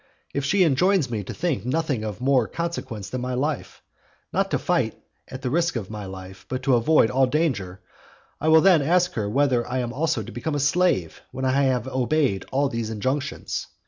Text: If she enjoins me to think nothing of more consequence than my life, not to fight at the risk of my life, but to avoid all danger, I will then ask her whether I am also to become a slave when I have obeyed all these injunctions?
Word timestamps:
If 0.33 0.43
she 0.45 0.63
enjoins 0.63 1.11
me 1.11 1.23
to 1.25 1.31
think 1.31 1.63
nothing 1.63 2.03
of 2.03 2.19
more 2.19 2.47
consequence 2.47 3.11
than 3.11 3.21
my 3.21 3.35
life, 3.35 3.83
not 4.33 4.49
to 4.49 4.57
fight 4.57 4.95
at 5.27 5.43
the 5.43 5.51
risk 5.51 5.75
of 5.75 5.91
my 5.91 6.05
life, 6.07 6.47
but 6.49 6.63
to 6.63 6.73
avoid 6.73 7.11
all 7.11 7.27
danger, 7.27 7.81
I 8.39 8.47
will 8.47 8.61
then 8.61 8.81
ask 8.81 9.13
her 9.13 9.29
whether 9.29 9.63
I 9.67 9.77
am 9.77 9.93
also 9.93 10.23
to 10.23 10.31
become 10.31 10.55
a 10.55 10.59
slave 10.59 11.21
when 11.31 11.45
I 11.45 11.51
have 11.51 11.87
obeyed 11.87 12.45
all 12.51 12.67
these 12.67 12.89
injunctions? 12.89 13.67